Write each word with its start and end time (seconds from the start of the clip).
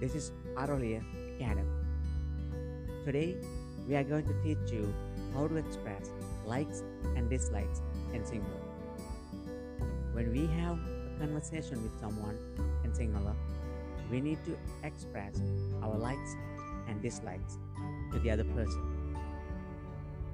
This 0.00 0.14
is 0.14 0.32
Aralia 0.56 1.04
Academy. 1.36 1.68
Today, 3.04 3.36
we 3.86 3.94
are 3.96 4.02
going 4.02 4.24
to 4.24 4.32
teach 4.42 4.72
you 4.72 4.94
how 5.34 5.46
to 5.46 5.56
express 5.56 6.08
likes 6.46 6.82
and 7.16 7.28
dislikes 7.28 7.82
in 8.14 8.22
Sinhala. 8.22 8.64
When 10.14 10.32
we 10.32 10.46
have 10.56 10.78
a 10.78 11.18
conversation 11.18 11.82
with 11.82 11.92
someone 12.00 12.38
in 12.82 12.92
Sinhala, 12.92 13.34
we 14.10 14.22
need 14.22 14.38
to 14.46 14.56
express 14.84 15.42
our 15.82 15.98
likes 15.98 16.34
and 16.88 17.02
dislikes 17.02 17.58
to 18.12 18.20
the 18.20 18.30
other 18.30 18.44
person. 18.44 19.14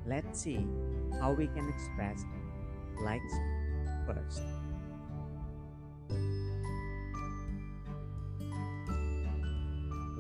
Let's 0.06 0.42
see 0.42 0.64
how 1.20 1.32
we 1.32 1.48
can 1.48 1.68
express 1.68 2.22
likes 3.02 3.34
first. 4.06 4.42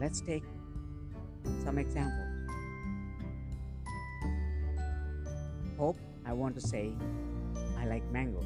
Let's 0.06 0.20
take 0.20 0.44
some 1.64 1.78
examples. 1.78 2.30
Hope, 5.76 5.98
I 6.24 6.32
want 6.32 6.54
to 6.54 6.60
say, 6.60 6.92
I 7.76 7.86
like 7.86 8.08
mangoes. 8.12 8.44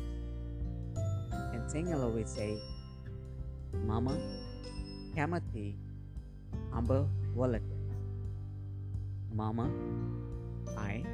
And 1.52 1.60
Sinhala 1.68 2.04
always 2.04 2.30
say, 2.30 2.56
Mama, 3.84 4.16
Kamathi, 5.14 5.76
Amba 6.72 7.06
Wallet. 7.34 7.68
Mama, 9.30 9.70
I, 10.78 11.04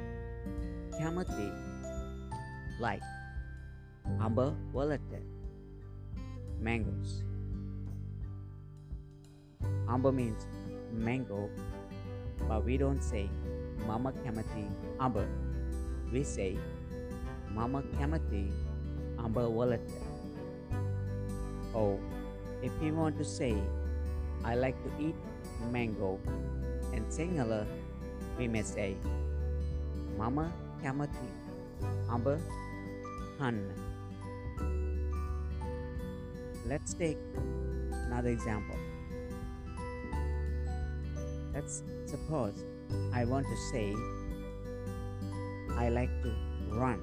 Kamathi, 0.91 1.51
like, 2.79 3.03
Amba 4.21 4.55
Wallet, 4.71 5.01
mangoes. 6.61 7.26
Amba 9.87 10.11
means 10.11 10.45
mango, 10.91 11.49
but 12.47 12.63
we 12.63 12.77
don't 12.77 13.01
say 13.01 13.29
Mama 13.85 14.11
Kamati 14.25 14.69
Amba. 14.99 15.25
We 16.11 16.23
say 16.23 16.57
Mama 17.51 17.81
Kamati 17.97 18.51
Amba 19.17 19.41
Walata. 19.41 20.01
Oh, 21.73 21.99
if 22.61 22.71
you 22.81 22.93
want 22.93 23.17
to 23.17 23.25
say, 23.25 23.55
I 24.43 24.55
like 24.55 24.75
to 24.83 24.91
eat 25.03 25.15
mango 25.71 26.19
and 26.93 27.05
Sinhala, 27.07 27.65
we 28.37 28.47
may 28.47 28.63
say 28.63 28.95
Mama 30.17 30.51
Kamati 30.83 31.29
Amba 32.09 32.39
Han. 33.39 33.73
Let's 36.65 36.93
take 36.93 37.17
another 38.07 38.29
example. 38.29 38.75
Let's 41.57 41.81
suppose 42.05 42.53
I 43.11 43.25
want 43.25 43.47
to 43.47 43.57
say 43.71 43.91
I 45.75 45.89
like 45.89 46.13
to 46.21 46.31
run. 46.69 47.01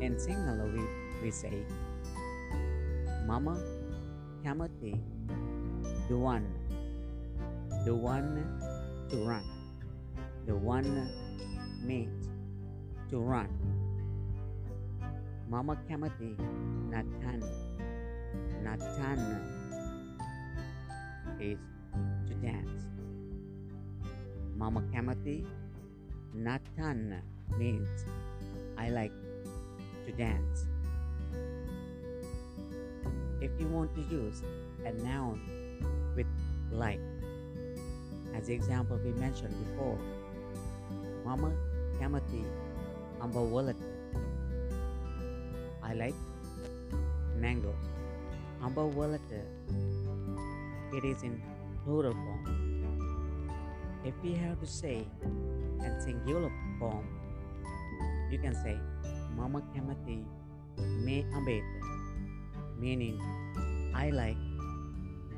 In 0.00 0.14
Sinhala, 0.14 0.72
we, 0.72 0.82
we 1.20 1.32
say 1.32 1.66
Mama 3.26 3.58
Kamati 4.44 4.94
the 6.08 6.16
one, 6.16 6.46
the 7.84 7.92
one 7.92 8.46
to 9.10 9.16
run, 9.16 9.42
the 10.46 10.54
one 10.54 11.10
mate 11.82 12.08
to 13.10 13.18
run. 13.18 13.50
Mama 15.48 15.76
Kamati 15.90 16.38
Natan. 16.88 17.42
Natan 18.62 19.42
is 21.40 21.58
Dance, 22.42 22.84
Mama 24.56 24.82
Kamati 24.92 25.46
Natan 26.34 27.22
means 27.58 28.04
I 28.76 28.90
like 28.90 29.12
to 30.04 30.12
dance. 30.12 30.66
If 33.40 33.50
you 33.58 33.68
want 33.68 33.94
to 33.94 34.02
use 34.02 34.42
a 34.84 34.92
noun 34.92 35.40
with 36.14 36.26
like, 36.70 37.00
as 38.34 38.46
the 38.46 38.54
example 38.54 38.98
we 39.04 39.12
mentioned 39.12 39.54
before, 39.64 39.98
Mama 41.24 41.52
Kamati 41.98 42.44
Ambawalatan. 43.20 43.96
I 45.82 45.94
like 45.94 46.14
mangoes. 47.38 47.74
Ambawalata. 48.62 49.42
It 50.92 51.04
is 51.04 51.22
in 51.22 51.40
plural 51.86 52.14
form. 52.14 52.42
If 54.04 54.14
we 54.20 54.34
have 54.34 54.58
to 54.58 54.66
say 54.66 55.06
a 55.80 56.00
singular 56.02 56.50
form, 56.80 57.06
you 58.28 58.38
can 58.38 58.54
say 58.56 58.74
Mama 59.36 59.62
Kamathi 59.70 60.26
me 61.06 61.24
ambete, 61.32 61.62
meaning 62.76 63.22
I 63.94 64.10
like 64.10 64.36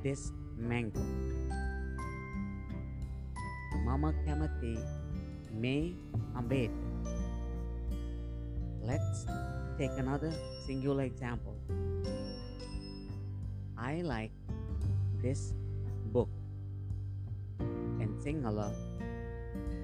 this 0.02 0.32
mango. 0.56 1.04
Mama 3.84 4.14
Kamathi 4.24 4.80
me 5.52 5.96
ambete. 6.34 6.72
Let's 8.80 9.26
take 9.76 9.92
another 9.98 10.32
singular 10.64 11.04
example. 11.04 11.56
I 13.76 14.00
like 14.00 14.32
this 15.22 15.52
book 16.08 16.28
and 18.00 18.10
sing 18.22 18.42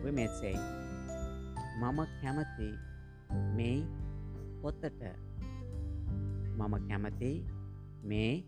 we 0.05 0.11
may 0.11 0.27
say, 0.41 0.53
Mama 1.81 2.07
Kamati 2.23 2.77
me 3.57 3.87
potata. 4.63 5.17
Mama 6.57 6.79
Kamati 6.89 7.43
me 8.05 8.45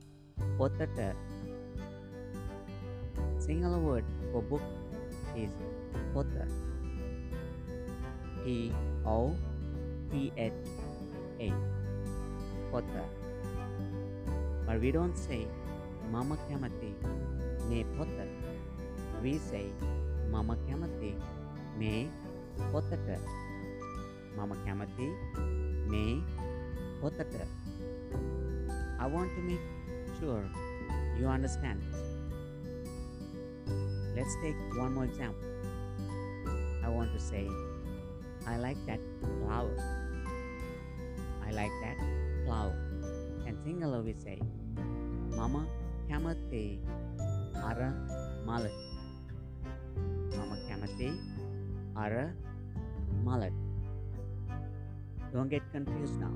potata. 0.59 1.15
Sinhala 3.41 3.81
word 3.81 4.05
for 4.33 4.43
book 4.43 4.63
is 5.35 5.51
pota. 6.15 6.45
P 8.45 8.73
O 9.05 9.35
T 10.13 10.33
H 10.37 10.53
A. 11.41 11.53
Pota. 12.71 13.05
But 14.67 14.81
we 14.81 14.93
don't 14.93 15.17
say 15.17 15.47
Mama 16.13 16.37
Kamati. 16.51 16.93
මේ 17.69 17.85
පොත 17.97 18.09
වීසයි 19.23 19.71
මම 20.33 20.51
කැමති 20.67 21.11
මේ 21.79 22.01
පොතට 22.73 22.93
මම 24.37 24.53
කැමති 24.65 25.07
මේ 25.91 26.13
පොතට 27.01 27.35
I 28.99 29.07
want 29.15 29.31
to 29.37 29.43
make 29.43 29.61
sure 30.19 30.43
you 31.19 31.27
understand. 31.29 31.81
Let's 34.17 34.35
take 34.43 34.57
one 34.75 34.95
more 34.95 35.05
example. 35.05 35.45
I 36.85 36.89
want 36.89 37.13
to 37.13 37.21
say, 37.21 37.47
I 38.47 38.57
like 38.57 38.79
that 38.87 39.01
flower. 39.21 39.77
I 41.47 41.51
like 41.53 41.71
that 41.83 41.99
flower. 42.45 42.75
And 43.47 43.57
Sinhala 43.59 44.03
we 44.03 44.15
say, 44.15 44.41
Mama, 45.37 45.67
kamatte 46.09 46.79
arah 47.67 47.95
malat. 48.47 48.71
Mama 50.39 50.55
Timothy 50.71 51.19
Ara 51.99 52.31
malat. 53.27 53.51
Don't 55.35 55.51
get 55.51 55.67
confused 55.75 56.15
now. 56.23 56.31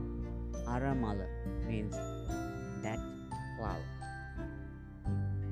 Ara 0.67 0.91
malat 0.91 1.31
means 1.71 1.95
that 2.83 2.99
flower. 3.55 3.87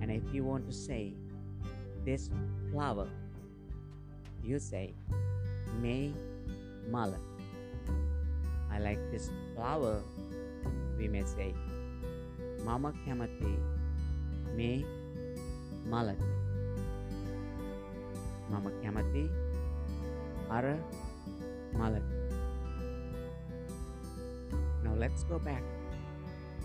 And 0.03 0.11
if 0.11 0.26
you 0.35 0.43
want 0.43 0.67
to 0.67 0.75
say 0.75 1.14
this 2.03 2.26
flower, 2.75 3.06
you 4.43 4.58
say 4.58 4.99
May 5.79 6.11
malat. 6.91 7.23
I 8.67 8.82
like 8.82 8.99
this 9.14 9.31
flower. 9.55 10.03
We 10.99 11.06
may 11.06 11.23
say 11.23 11.55
Mama 12.67 12.91
Kamati 13.06 13.55
me. 14.58 14.98
Malak 15.88 16.20
Mama 18.50 18.70
Yamati, 18.85 19.29
Ara 20.50 20.76
Malak 21.73 22.02
Now 24.85 24.94
let's 24.96 25.25
go 25.25 25.38
back 25.38 25.62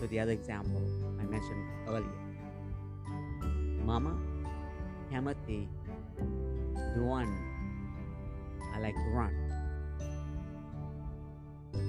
to 0.00 0.06
the 0.06 0.20
other 0.20 0.32
example 0.32 0.80
I 1.20 1.24
mentioned 1.24 1.64
earlier. 1.88 2.20
Mama 3.84 4.16
Kamati 5.12 5.68
Duan 6.96 7.28
I 8.74 8.80
like 8.80 8.94
to 8.94 9.10
run. 9.12 9.34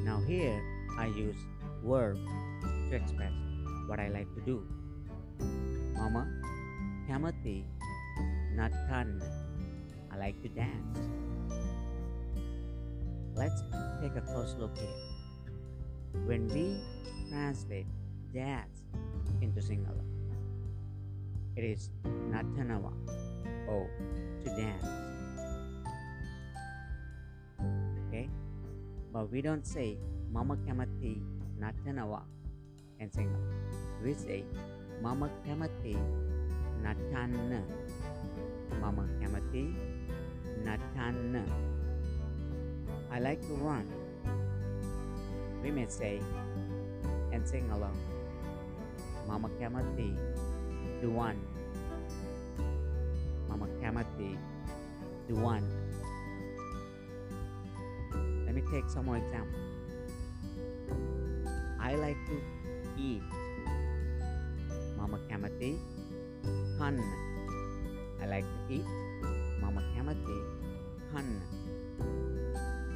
Now 0.04 0.20
here 0.28 0.62
I 1.00 1.08
use 1.08 1.36
verb 1.84 2.18
to 2.90 2.96
express 2.96 3.34
what 3.88 4.00
I 4.00 4.10
like 4.10 4.28
to 4.36 4.42
do. 4.42 4.64
Mama 5.96 6.28
kemati 7.06 7.62
natkan. 8.58 9.22
I 10.12 10.18
like 10.18 10.42
to 10.42 10.50
dance. 10.50 11.00
Let's 13.36 13.62
take 14.02 14.16
a 14.16 14.22
close 14.22 14.56
look 14.58 14.78
here. 14.78 15.00
When 16.26 16.48
we 16.48 16.80
translate 17.30 17.86
dance 18.34 18.88
into 19.42 19.60
Sinhala, 19.60 20.02
it 21.56 21.64
is 21.64 21.92
natanawa 22.32 22.96
or 23.68 23.84
oh, 23.84 23.88
to 24.44 24.50
dance. 24.56 24.88
Okay? 28.08 28.30
But 29.12 29.30
we 29.30 29.42
don't 29.42 29.68
say 29.68 29.98
mama 30.32 30.56
kamati 30.64 31.20
natanawa 31.60 32.24
in 33.00 33.10
Sinhala. 33.12 33.52
We 34.02 34.14
say 34.14 34.46
mama 35.04 35.30
kamati 35.46 36.00
natanna. 36.86 37.62
Mama 38.82 39.10
kamati 39.20 39.74
natanna. 40.62 41.44
I 43.12 43.20
like 43.20 43.42
to 43.48 43.54
run. 43.58 43.90
We 45.64 45.72
may 45.72 45.88
say 45.90 46.22
and 47.34 47.44
Sinhala. 47.44 47.90
Mama 49.28 49.50
kamati 49.58 50.14
duan. 51.02 51.36
Mama 53.50 53.66
kamati 53.82 54.38
duan. 55.28 55.66
Let 58.46 58.54
me 58.54 58.62
take 58.72 58.88
some 58.90 59.06
more 59.06 59.18
examples. 59.18 59.74
I 61.82 61.96
like 61.96 62.18
to 62.30 62.38
eat. 62.98 63.24
Mama 64.98 65.18
kamati 65.30 65.82
I 66.86 68.30
like 68.30 68.46
to 68.46 68.60
eat. 68.70 68.86
Mama 69.58 69.82
kamati 69.98 70.38
kan. 71.10 71.26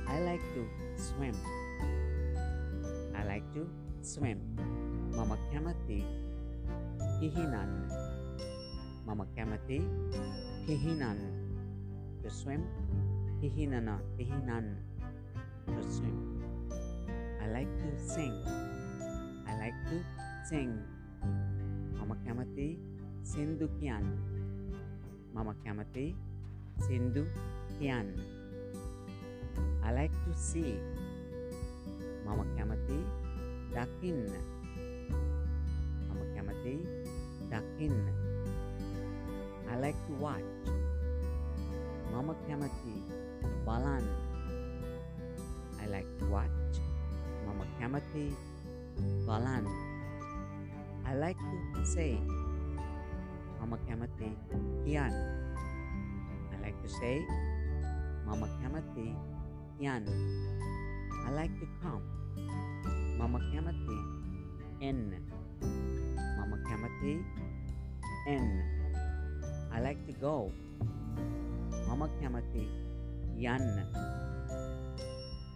I 0.06 0.22
like 0.22 0.46
to 0.54 0.62
swim. 0.94 1.34
I 3.18 3.26
like 3.26 3.42
to 3.58 3.66
swim. 4.06 4.38
Mama 5.10 5.42
kamati 5.50 6.06
hihinan. 7.18 7.90
Mama 9.10 9.26
kamati 9.34 9.82
hihinan. 10.70 11.18
To 12.22 12.30
swim. 12.30 12.70
Hihinan. 13.42 13.90
To 15.66 15.82
swim. 15.90 16.46
I 17.42 17.50
like 17.50 17.72
to 17.82 17.90
sing. 17.98 18.38
I 19.50 19.58
like 19.58 19.80
to 19.90 19.98
sing. 20.46 20.78
Mama 21.98 22.14
kamati 22.22 22.78
sindu 23.30 23.70
kian. 23.78 24.02
Mama 25.38 25.54
kamati 25.62 26.18
sindu 26.82 27.30
kian. 27.78 28.18
I 29.86 29.94
like 29.94 30.16
to 30.26 30.34
see. 30.34 30.82
Mama 32.26 32.42
kamati 32.58 32.98
dakin. 33.70 34.26
Mama 36.10 36.26
kamati 36.34 36.82
dakin. 37.54 37.94
I 39.70 39.78
like 39.78 40.00
to 40.10 40.14
watch. 40.18 40.50
Mama 42.10 42.34
kamati 42.50 42.98
balan. 43.62 44.02
I 45.78 45.86
like 45.86 46.10
to 46.18 46.26
watch. 46.34 46.82
Mama 47.46 47.66
kamati 47.78 48.34
balan. 49.30 49.70
I 51.06 51.14
like 51.14 51.38
to 51.38 51.86
say. 51.86 52.18
Mama 53.60 53.78
kamati 53.88 54.32
kian. 54.88 55.12
I 56.54 56.58
like 56.64 56.78
to 56.82 56.90
say. 56.90 57.22
Mama 58.26 58.48
kamati 58.64 59.16
yan. 59.80 60.06
I 61.28 61.32
like 61.32 61.52
to 61.60 61.68
come. 61.82 62.04
Mama 63.18 63.40
kamati 63.52 63.98
n. 64.82 65.18
Mama 66.38 66.58
kamati 66.68 67.24
n. 68.28 68.46
I 69.72 69.80
like 69.82 70.00
to 70.08 70.14
go. 70.14 70.52
Mama 71.88 72.08
kamati 72.22 72.66
yan. 73.36 73.64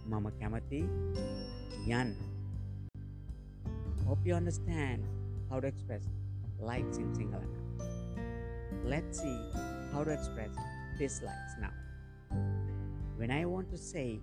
Mama 0.09 0.31
kamati 0.41 0.83
yan. 1.88 2.15
Hope 4.05 4.19
you 4.25 4.35
understand 4.35 5.03
how 5.50 5.59
to 5.59 5.67
express 5.67 6.03
likes 6.59 6.97
in 6.97 7.07
Sinhala. 7.15 7.62
Let's 8.85 9.19
see 9.21 9.39
how 9.94 10.03
to 10.03 10.12
express 10.12 10.50
dislikes 11.00 11.56
now. 11.59 11.71
When 13.18 13.31
I 13.31 13.45
want 13.45 13.69
to 13.71 13.77
say 13.77 14.19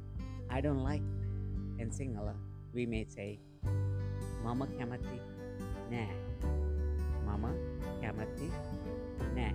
I 0.50 0.60
don't 0.60 0.84
like 0.84 1.02
in 1.78 1.90
Sinhala, 1.90 2.34
we 2.74 2.84
may 2.86 3.04
say 3.08 3.40
Mama 4.44 4.66
kamati 4.76 5.20
na. 5.90 6.04
Mama 7.26 7.52
kamati 8.00 8.48
na. 9.36 9.52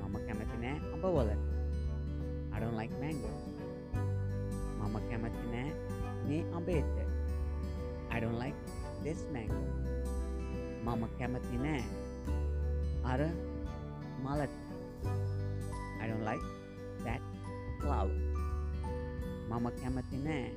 Mama 0.00 0.18
kamati 0.28 0.56
na 0.60 0.72
ambawalan. 0.92 1.40
I 2.52 2.60
don't 2.60 2.76
like 2.76 2.92
mangoes. 3.00 3.44
Mama 4.78 5.00
kamati 5.12 5.44
na 5.52 5.72
me 6.28 6.44
ambete. 6.52 7.04
I 8.10 8.20
don't 8.20 8.38
like 8.38 8.56
this 9.04 9.24
mango. 9.32 9.56
Mama 10.84 11.08
kamati 11.20 11.56
na 11.60 11.80
ara 13.04 13.30
Mama 19.60 19.76
kamati 19.76 20.16
na 20.24 20.48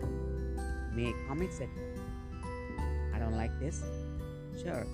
me 0.96 1.14
comics 1.28 1.58
set. 1.58 1.68
I 3.14 3.20
don't 3.20 3.36
like 3.36 3.52
this 3.60 3.84
shirt. 4.56 4.88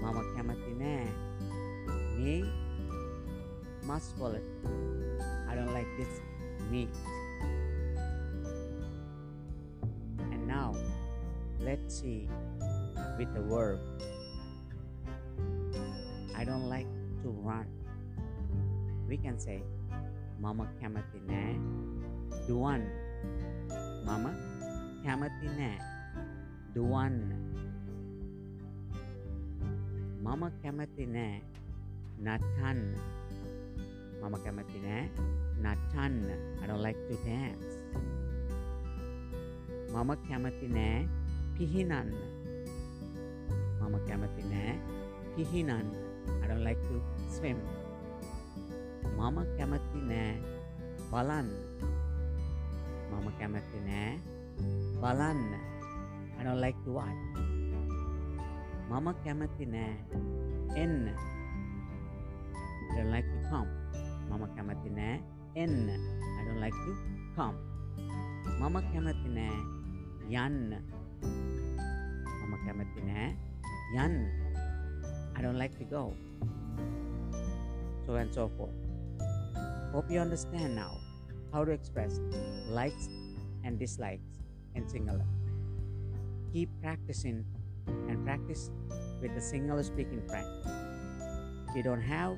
Mama 0.00 0.24
kamati 0.32 0.72
na 0.80 1.04
me 2.16 2.48
mas 3.84 4.14
wallet. 4.16 4.40
I 5.44 5.54
don't 5.54 5.74
like 5.74 5.84
this 6.00 6.08
meat. 6.72 6.88
And 10.32 10.48
now 10.48 10.72
let's 11.60 12.00
see 12.00 12.26
with 13.18 13.28
the 13.34 13.42
verb. 13.42 13.80
I 16.34 16.44
don't 16.44 16.70
like 16.72 16.88
to 17.20 17.28
run. 17.28 17.68
We 19.06 19.18
can 19.18 19.38
say 19.38 19.60
Mama 20.40 20.72
kamati 20.80 21.20
na 21.28 21.52
දුවන් 22.48 22.82
මම 24.06 24.26
කැමති 25.04 25.48
නෑ. 25.58 25.78
දුවන්න. 26.74 27.16
මම 30.24 30.42
කැමති 30.62 31.04
නෑ. 31.14 31.34
නටන්න. 32.24 32.80
මම 34.20 34.34
කැමති 34.44 34.78
නෑ. 34.86 35.02
නටන්න. 35.64 36.16
I 36.62 36.64
don't 36.68 36.82
like 36.86 37.00
to 37.08 37.14
dance. 37.26 37.72
මම 39.92 40.10
කැමති 40.28 40.66
නෑ 40.76 40.98
පිහිනන්න. 41.54 42.10
මම 43.80 43.94
කැමති 44.08 44.42
නෑ 44.52 44.72
පිහිනන්න. 45.34 45.86
I 46.42 46.44
don't 46.48 46.64
like 46.68 46.82
to 46.88 46.96
swim. 47.34 47.58
මම 49.18 49.38
කැමති 49.58 50.00
නෑ 50.10 50.30
බලන්න. 51.10 51.50
Mama 53.16 53.32
kamati 53.40 53.80
na 53.88 54.20
balan. 55.00 55.56
I 56.36 56.44
don't 56.44 56.60
like 56.60 56.76
to 56.84 56.92
watch. 56.92 57.24
Mama 58.92 59.16
kamati 59.24 59.64
na 59.64 59.88
en. 60.76 61.08
I 62.92 62.96
don't 62.96 63.08
like 63.10 63.24
to 63.24 63.38
come. 63.48 63.72
Mama 64.28 64.52
kamati 64.52 64.92
na 64.92 65.16
en. 65.56 65.88
I 65.88 66.44
don't 66.44 66.60
like 66.60 66.76
to 66.76 66.92
come. 67.32 67.56
Mama 68.60 68.84
kamati 68.92 69.32
na 69.32 69.48
yan. 70.28 70.76
Mama 72.36 72.56
kamati 72.68 73.00
na 73.00 73.32
yan. 73.96 74.28
I 75.34 75.40
don't 75.40 75.56
like 75.56 75.72
to 75.80 75.84
go. 75.88 76.12
So 78.04 78.20
and 78.20 78.28
so 78.28 78.52
forth. 78.60 78.76
Hope 79.96 80.12
you 80.12 80.20
understand 80.20 80.76
now 80.76 81.05
how 81.56 81.64
to 81.64 81.72
express 81.72 82.20
likes 82.68 83.08
and 83.64 83.78
dislikes 83.78 84.42
in 84.74 84.84
Sinhala. 84.84 85.24
Keep 86.52 86.68
practicing 86.82 87.46
and 87.86 88.22
practice 88.26 88.70
with 89.22 89.30
a 89.30 89.40
Sinhala 89.40 89.82
speaking 89.82 90.20
friend. 90.28 90.46
If 91.70 91.76
you 91.76 91.82
don't 91.82 92.02
have 92.02 92.36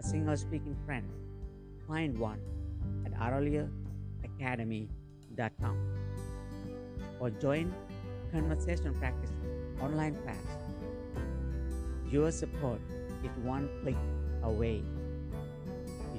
a 0.00 0.02
Sinhala 0.02 0.36
speaking 0.36 0.76
friend, 0.84 1.08
find 1.86 2.18
one 2.18 2.40
at 3.06 3.14
araliaacademy.com 3.14 5.76
or 7.20 7.30
join 7.30 7.72
conversation 8.32 8.94
practice 8.94 9.30
online 9.80 10.16
class. 10.24 10.42
Your 12.10 12.32
support 12.32 12.80
is 13.22 13.30
one 13.44 13.68
click 13.82 13.94
away. 14.42 14.82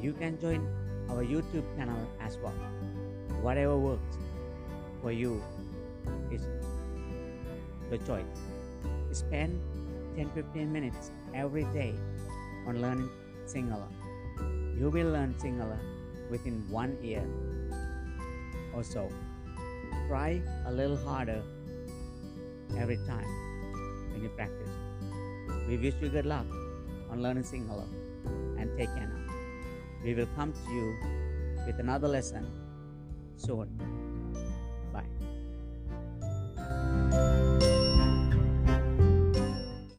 You 0.01 0.13
can 0.13 0.39
join 0.39 0.65
our 1.09 1.23
YouTube 1.23 1.65
channel 1.75 1.97
as 2.21 2.37
well. 2.37 2.53
Whatever 3.41 3.77
works 3.77 4.17
for 5.01 5.11
you 5.11 5.41
is 6.31 6.45
the 7.89 7.97
choice. 7.99 8.25
Spend 9.11 9.59
10 10.15 10.29
15 10.35 10.71
minutes 10.71 11.11
every 11.33 11.63
day 11.75 11.93
on 12.67 12.81
learning 12.81 13.09
Sinhala. 13.45 13.87
You 14.77 14.89
will 14.89 15.11
learn 15.11 15.33
Sinhala 15.41 15.77
within 16.29 16.63
one 16.69 16.97
year 17.01 17.25
or 18.73 18.83
so. 18.83 19.09
Try 20.07 20.41
a 20.65 20.71
little 20.71 20.97
harder 20.97 21.41
every 22.77 22.97
time 23.07 23.27
when 24.11 24.21
you 24.21 24.29
practice. 24.29 24.69
We 25.67 25.77
wish 25.77 25.95
you 26.01 26.09
good 26.09 26.25
luck 26.25 26.45
on 27.09 27.21
learning 27.21 27.43
Sinhala 27.43 27.87
and 28.57 28.69
take 28.77 28.93
care 28.93 29.07
now. 29.07 29.28
We 30.03 30.13
will 30.13 30.27
come 30.35 30.53
to 30.53 30.71
you 30.71 30.95
with 31.65 31.79
another 31.79 32.07
lesson 32.07 32.45
soon. 33.35 33.98